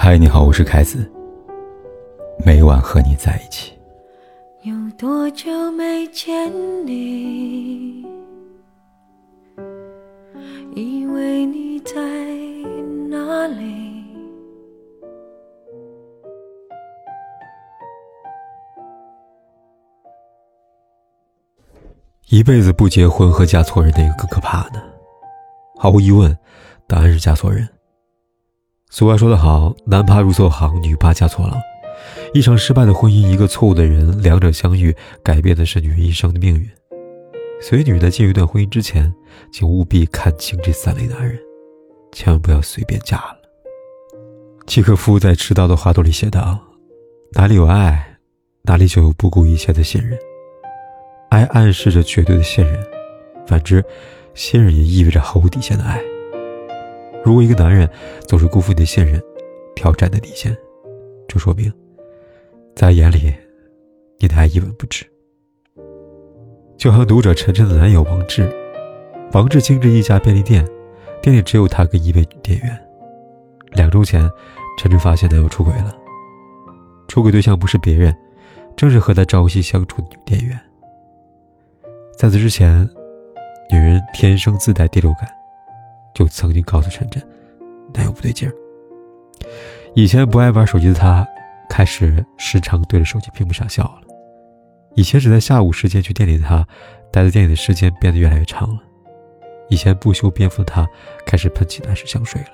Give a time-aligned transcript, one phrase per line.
[0.00, 1.10] 嗨，你好，我是凯子。
[2.46, 3.72] 每晚和你在一起。
[4.62, 6.48] 有多久没见
[6.86, 8.06] 你？
[10.76, 11.92] 以为你在
[13.10, 14.04] 哪里？
[22.28, 24.80] 一辈子不结婚和嫁错人哪个更可怕呢？
[25.76, 26.38] 毫无疑问，
[26.86, 27.68] 答案是嫁错人。
[28.90, 31.56] 俗话说得好，男怕入错行，女怕嫁错郎。
[32.32, 36.68] 一场失败的婚姻，一个错误的人，两者相遇，改变的是女人一生的命运。
[37.60, 39.12] 所以，女人在进入一段婚姻之前，
[39.52, 41.38] 请务必看清这三类男人，
[42.12, 43.36] 千万不要随便嫁了。
[44.66, 46.58] 契诃夫在《迟到的花朵》里写道
[47.34, 48.16] ：“哪里有爱，
[48.62, 50.18] 哪里就有不顾一切的信任。
[51.28, 52.82] 爱暗示着绝对的信任，
[53.46, 53.84] 反之，
[54.34, 56.00] 信任也意味着毫无底线的爱。
[57.28, 57.86] 如果一个男人
[58.26, 59.22] 总是辜负你的信任，
[59.76, 60.56] 挑战你的底线，
[61.28, 61.70] 就说明……”
[62.74, 63.34] 在他眼里，
[64.18, 65.04] 你的爱一文不值。
[66.78, 68.50] 就像读者晨晨的男友王志，
[69.32, 70.66] 王志经营一家便利店，
[71.20, 72.88] 店里只有他跟一位店员。
[73.72, 74.22] 两周前，
[74.78, 75.94] 晨晨发现男友出轨了，
[77.08, 78.16] 出轨对象不是别人，
[78.74, 80.58] 正是和他朝夕相处的女店员。
[82.16, 82.88] 在此之前，
[83.70, 85.28] 女人天生自带第六感，
[86.18, 87.22] 就曾经告诉晨晨，
[87.94, 88.52] 男友不对劲儿。
[89.94, 91.24] 以前不爱玩手机的他。
[91.70, 94.00] 开始时常对着手机屏幕傻笑了。
[94.96, 96.66] 以前只在下午时间去店里的他，
[97.12, 98.80] 待在店里的时间变得越来越长了。
[99.68, 100.88] 以前不修边幅的他，
[101.24, 102.48] 开始喷起男士香水了。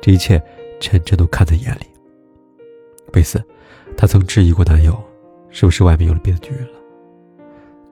[0.00, 0.40] 这一切，
[0.80, 1.86] 晨晨都看在眼里。
[3.12, 3.42] 为此，
[3.96, 4.98] 他曾质疑过男友，
[5.50, 6.78] 是不是外面有了别的女人了？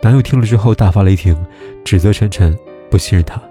[0.01, 1.37] 男友听了之后大发雷霆，
[1.85, 2.57] 指责晨晨
[2.89, 3.43] 不信任他，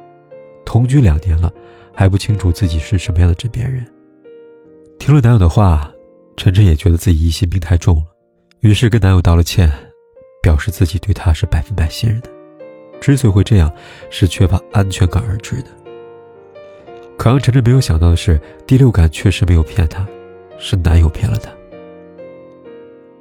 [0.66, 1.52] 同居两年了，
[1.94, 3.86] 还不清楚自己是什么样的枕边人。
[5.00, 5.90] 听了男友的话。
[6.36, 8.06] 晨晨也觉得自己疑心病太重了，
[8.62, 9.72] 于是跟男友道了歉，
[10.42, 12.30] 表示自己对他是百分百信任的。
[13.00, 13.72] 之所以会这样，
[14.10, 15.68] 是缺乏安全感而致的。
[17.20, 20.04] 可让晨晨没有想到的是，第六感确实没有骗他，
[20.58, 21.52] 是男友骗了他。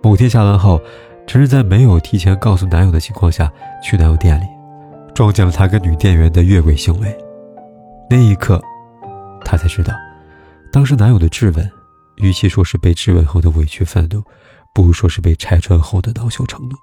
[0.03, 0.81] 某天下班后，
[1.27, 3.53] 晨晨在没有提前告诉男友的情况下
[3.85, 4.45] 去男友店里，
[5.15, 7.15] 撞见了他跟女店员的越轨行为。
[8.15, 8.61] 那一刻，
[9.43, 9.95] 他才知道，
[10.71, 11.73] 当时男友的质问。
[12.17, 14.23] 与其说是被质问后的委屈愤怒，
[14.75, 16.77] 不如说是被拆穿后的恼羞成怒。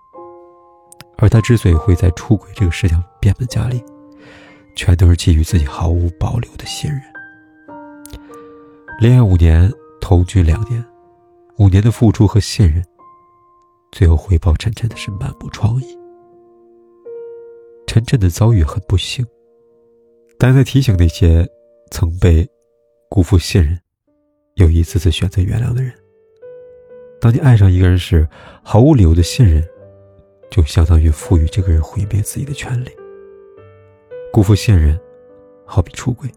[1.20, 3.80] 而他之所以会在出轨这个事情变本加厉，
[4.76, 7.00] 全都是基于自己毫无保留的信任。
[9.00, 10.84] 恋爱五年，同居两年，
[11.60, 12.84] 五年的付出和信任，
[13.92, 15.86] 最后回报晨晨的是满目疮痍。
[17.86, 19.24] 晨晨的遭遇很不幸，
[20.40, 21.46] 但在提醒那些
[21.92, 22.50] 曾被
[23.10, 23.78] 辜负信任。
[24.56, 25.94] 又一次次选择原谅的人。
[27.22, 28.28] 当你爱上一个人时，
[28.62, 29.64] 毫无理由的信任，
[30.50, 32.90] 就相当于赋予这个人毁灭自己的权利。
[34.34, 35.00] 辜负信任，
[35.66, 36.30] 好比出轨，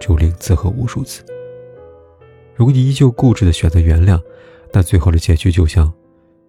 [0.00, 1.22] 就零次和无数次。
[2.54, 4.18] 如果你依旧固执的选择原谅，
[4.72, 5.92] 那最后的结局就像，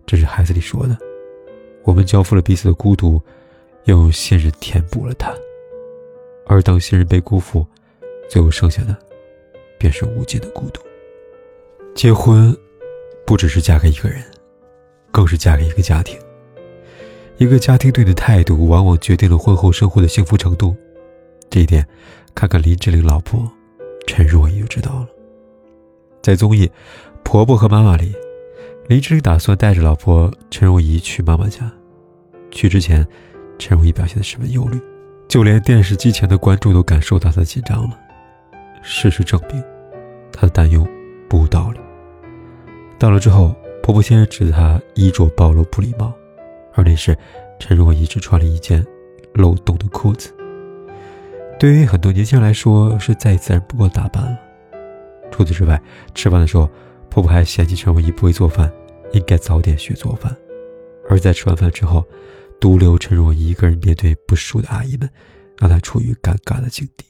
[0.05, 0.97] 这是孩子里说的
[1.83, 3.21] ：“我们交付了彼此的孤独，
[3.85, 5.33] 又用信任填补了它。”
[6.45, 7.65] 而当信任被辜负，
[8.29, 8.95] 最后剩下的。
[9.77, 10.81] 便是无尽的孤独。
[11.93, 12.55] 结婚，
[13.25, 14.23] 不只是嫁给一个人，
[15.11, 16.17] 更是嫁给一个家庭。
[17.37, 20.75] 一个家庭对你的态度，往往决定了婚后生活的幸福程度。
[21.49, 21.85] 这一点，
[22.33, 23.47] 看看林志玲老婆
[24.07, 25.07] 陈若仪就知道了。
[26.21, 26.65] 在综艺
[27.23, 28.15] 《婆婆和妈妈》里，
[28.87, 31.71] 林志玲打算带着老婆陈若仪去妈妈家。
[32.49, 33.05] 去之前，
[33.59, 34.79] 陈若仪表现得十分忧虑，
[35.35, 37.99] 就连电视机前的观众都感受到她的紧张了。
[38.81, 39.61] 事实证明，
[40.31, 40.87] 她的担忧
[41.27, 41.79] 不无道理。
[42.97, 43.53] 到了之后，
[43.83, 46.13] 婆婆先是指责她衣着暴露不礼貌，
[46.73, 47.17] 而那时
[47.59, 48.81] 陈若仪只穿了一件
[49.33, 50.33] 漏洞的裤子。
[51.59, 54.39] 对于很多年轻人来说，是再自然不过的打扮了。
[55.31, 55.77] 除此之外，
[56.13, 56.69] 吃饭的时候，
[57.09, 58.71] 婆婆还嫌弃陈若仪不会做饭，
[59.11, 60.33] 应该早点学做饭。
[61.09, 62.05] 而在吃完饭之后，
[62.59, 65.09] 独留陈若仪一个人面对不熟的阿姨们，
[65.57, 67.05] 让她处于尴尬的境地。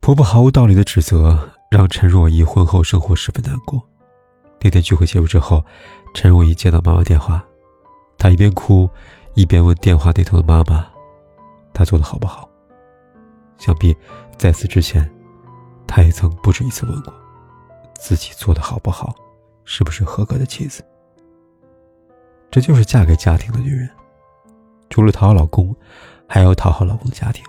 [0.00, 3.82] 婆婆毫无道理的指责，让陈若仪婚后生活十分难过。
[4.60, 5.64] 那天聚会结束之后，
[6.14, 7.44] 陈若仪接到妈妈电话，
[8.16, 8.88] 她一边哭，
[9.34, 10.86] 一边问电话那头的妈妈
[11.74, 12.48] ：“她做的好不好？”
[13.58, 13.94] 想必
[14.38, 15.08] 在此之前，
[15.86, 17.12] 她也曾不止一次问过
[17.94, 19.14] 自己做的好不好，
[19.64, 20.84] 是不是合格的妻子。
[22.50, 23.90] 这就是嫁给家庭的女人，
[24.96, 25.76] 除了讨好老公，
[26.26, 27.44] 还要讨好老公的家庭，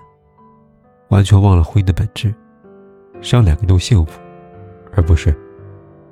[1.08, 2.36] 完全忘了婚姻的本质。
[3.22, 4.20] 是让两个人都幸福，
[4.94, 5.34] 而不是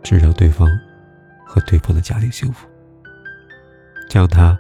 [0.02, 0.66] 只让对方
[1.46, 2.66] 和对方的家庭幸福。
[4.10, 4.58] 这样，他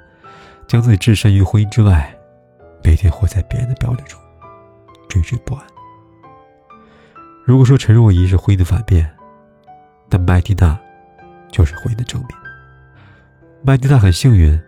[0.67, 2.13] 将自己置身于婚姻之外，
[2.83, 4.19] 每天活在别人的标准中，
[5.07, 5.65] 惴惴不安。
[7.45, 9.09] 如果说陈若仪是婚姻的反面，
[10.09, 10.77] 那麦蒂娜
[11.49, 12.31] 就是婚姻的正面。
[13.63, 14.61] 麦蒂娜很幸运，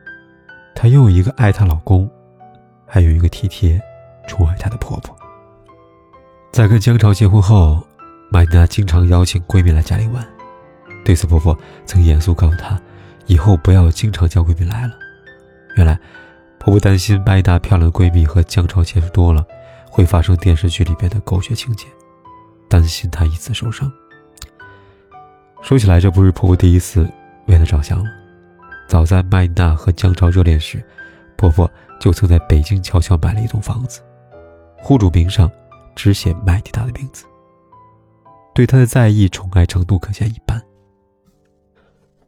[0.79, 2.07] 她拥有一个爱她老公，
[2.85, 3.81] 还有一个体贴、
[4.27, 5.17] 宠爱她的婆婆。
[6.51, 7.83] 在跟江潮结婚后，
[8.29, 10.23] 麦蒂娜经常邀请闺蜜来家里玩，
[11.03, 11.57] 对此婆婆
[11.87, 12.79] 曾严肃告诉她，
[13.25, 14.93] 以后不要经常叫闺蜜来了。
[15.77, 15.99] 原来，
[16.59, 19.43] 婆婆担心麦蒂娜漂亮的闺蜜和江潮接触多了，
[19.89, 21.87] 会发生电视剧里边的狗血情节。
[22.69, 23.91] 担心她一次受伤。
[25.63, 27.09] 说起来，这不是婆婆第一次
[27.47, 28.05] 为她着想了。
[28.87, 30.83] 早在麦娜和江潮热恋时，
[31.35, 31.69] 婆婆
[31.99, 34.01] 就曾在北京悄悄买了一栋房子，
[34.77, 35.51] 户主名上
[35.95, 37.25] 只写麦蒂娜的名字。
[38.55, 40.61] 对她的在意、宠爱程度可见一斑。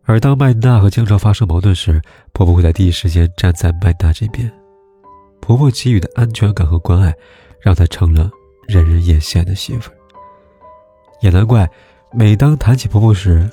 [0.03, 2.01] 而当麦娜和江潮发生矛盾时，
[2.33, 4.51] 婆婆会在第一时间站在麦娜这边。
[5.39, 7.13] 婆婆给予的安全感和关爱，
[7.61, 8.29] 让她成了
[8.67, 9.91] 人人艳羡的媳妇。
[11.21, 11.69] 也难怪，
[12.11, 13.49] 每当谈起婆婆时，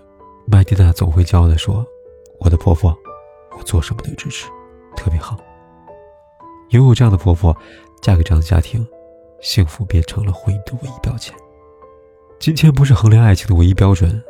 [0.47, 1.85] 麦蒂娜总会骄傲地说
[2.46, 2.96] ：“我的婆婆，
[3.58, 4.46] 我做什么都支持，
[4.96, 5.37] 特别好。”
[6.70, 7.54] 拥有这样的婆婆，
[8.00, 8.87] 嫁给这样的家庭，
[9.40, 11.34] 幸福变成了婚姻的唯一标签。
[12.38, 14.22] 金钱不是衡量爱情的唯一标准，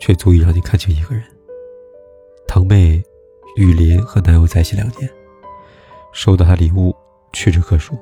[0.00, 1.22] 却足以让你看清一个人。
[2.46, 3.02] 堂妹
[3.56, 5.10] 雨林和男友在一起两年，
[6.12, 6.96] 收到她礼物
[7.34, 7.98] 屈指可数。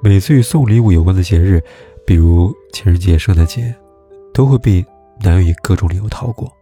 [0.00, 1.60] 每次与送礼物有关的节日。
[2.04, 3.74] 比如情人节、圣诞节，
[4.32, 4.84] 都会被
[5.20, 6.52] 男友以各种理由逃过，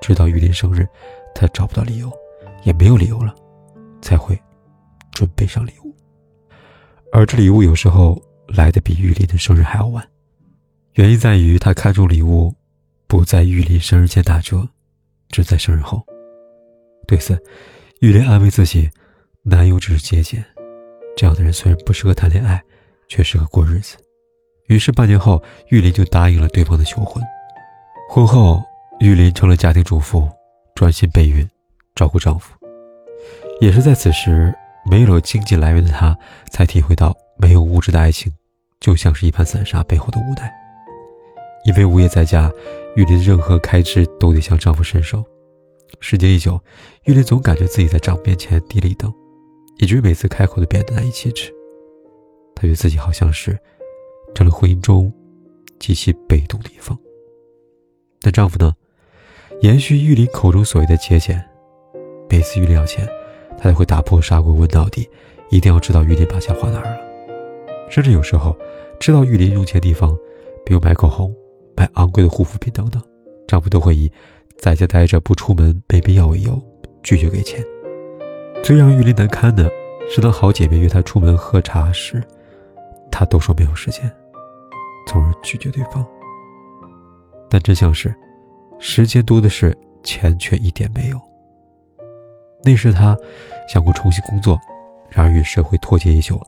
[0.00, 0.86] 直到玉林生日，
[1.34, 2.10] 他找不到理由，
[2.62, 3.34] 也没有理由了，
[4.00, 4.40] 才会
[5.12, 5.94] 准备上礼物。
[7.12, 10.06] 而这礼物有时候来的比玉林的生日还要晚，
[10.94, 12.54] 原因在于他看中礼物
[13.06, 14.66] 不在玉林生日前打折，
[15.28, 16.02] 只在生日后。
[17.06, 17.40] 对此，
[18.00, 18.88] 玉林安慰自己，
[19.42, 20.44] 男友只是节俭，
[21.16, 22.62] 这样的人虽然不适合谈恋爱，
[23.08, 23.96] 却适合过日子。
[24.68, 27.22] 于是半年后，玉林就答应了对方的求婚。
[28.08, 28.62] 婚后，
[29.00, 30.28] 玉林成了家庭主妇，
[30.74, 31.48] 专心备孕，
[31.94, 32.52] 照顾丈夫。
[33.60, 34.52] 也是在此时，
[34.90, 36.16] 没有了经济来源的她，
[36.50, 38.32] 才体会到没有物质的爱情，
[38.80, 40.52] 就像是一盘散沙背后的无奈。
[41.64, 42.52] 因为无业在家，
[42.96, 45.24] 玉林任何开支都得向丈夫伸手。
[46.00, 46.60] 时间一久，
[47.04, 49.12] 玉林总感觉自己在丈夫面前低了一等，
[49.78, 51.52] 以至于每次开口都变得难以启齿。
[52.56, 53.56] 她觉得自己好像是……
[54.34, 55.12] 成了婚姻中
[55.78, 56.98] 极其被动的一方。
[58.20, 58.74] 但丈夫呢，
[59.60, 61.42] 延续玉林口中所谓的节俭，
[62.28, 63.08] 每次玉林要钱，
[63.56, 65.08] 他都会打破砂锅问到底，
[65.48, 66.98] 一定要知道玉林把钱花哪儿了。
[67.88, 68.56] 甚至有时候，
[68.98, 70.14] 知道玉林用钱地方，
[70.66, 71.34] 比如买口红、
[71.76, 73.02] 买昂贵的护肤品等等，
[73.46, 74.10] 丈夫都会以
[74.58, 76.60] 在家待着不出门没必要为由
[77.02, 77.64] 拒绝给钱。
[78.62, 79.70] 最让玉林难堪的
[80.10, 82.22] 是，当好姐妹约她出门喝茶时，
[83.10, 84.10] 她都说没有时间。
[85.06, 86.04] 从而拒绝对方，
[87.48, 88.14] 但真相是，
[88.86, 91.18] 时间多的是，钱却一点没有。
[92.62, 93.16] 那时他
[93.66, 94.60] 想过重新工作，
[95.08, 96.38] 然而与社会脱节已久，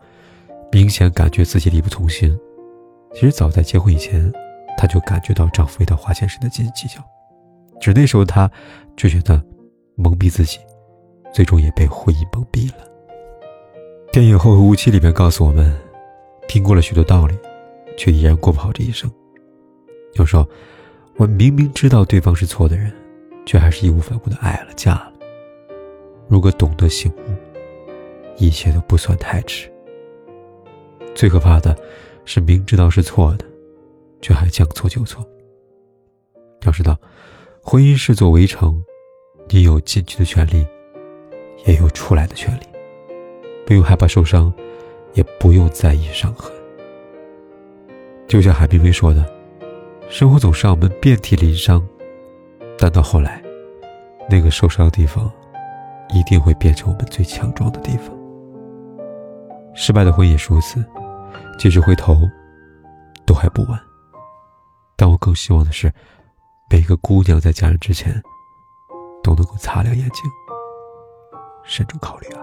[0.71, 2.39] 明显感觉自己力不从心。
[3.15, 4.31] 其实早在结婚以前，
[4.77, 7.03] 她就感觉到丈夫为她花钱时的斤斤计较，
[7.81, 8.49] 只那时候她
[8.99, 9.43] 就觉得
[9.95, 10.59] 蒙蔽自己，
[11.33, 12.87] 最终也被婚姻蒙蔽了。
[14.13, 15.75] 电影《后会无期》里面告诉我们，
[16.47, 17.35] 听过了许多道理。
[17.97, 19.11] 却依然过不好这一生。
[20.17, 20.47] 有时候，
[21.19, 22.93] 我明明知道对方是错的人，
[23.47, 25.13] 却还是义无反顾的爱了、嫁了。
[26.29, 27.35] 如果懂得醒悟，
[28.37, 29.73] 一切都不算太迟。
[31.15, 31.75] 最可怕的
[32.27, 33.47] 是明知道是错的，
[34.21, 35.27] 却还将错就错。
[36.67, 36.99] 要知道，
[37.63, 38.85] 婚姻是座围城，
[39.49, 40.67] 你有进去的权利，
[41.65, 42.65] 也有出来的权利。
[43.65, 44.53] 不用害怕受伤，
[45.15, 46.53] 也不用在意伤痕。
[48.29, 49.25] 就像海明威说的
[50.09, 51.85] ：“生活总是让我们遍体鳞伤，
[52.79, 53.43] 但到后来，
[54.31, 55.31] 那个受伤的地方，
[56.11, 58.17] 一定会变成我们最强壮的地方。”
[59.75, 60.83] 失败的婚姻也是如此，
[61.59, 62.21] 即使回头，
[63.27, 63.79] 都还不晚。
[64.97, 65.93] 但我更希望的是，
[66.71, 68.23] 每个姑娘在嫁人之前，
[69.23, 70.23] 都能够擦亮眼睛，
[71.65, 72.43] 慎重考虑啊。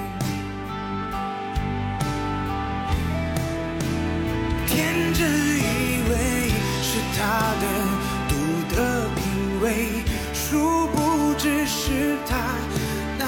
[7.61, 7.65] 的
[8.27, 8.33] 独
[8.73, 8.75] 特
[9.15, 9.21] 品
[9.61, 10.03] 味，
[10.33, 10.97] 殊不
[11.37, 12.31] 知是他
[13.19, 13.23] 难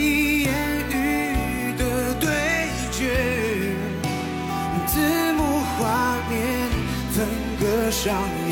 [0.00, 0.50] 以言
[0.90, 2.26] 喻的对
[2.90, 3.00] 决。
[4.86, 4.94] 字
[5.34, 5.40] 幕
[5.78, 6.36] 画面
[7.12, 7.26] 分
[7.60, 8.12] 割上
[8.48, 8.51] 演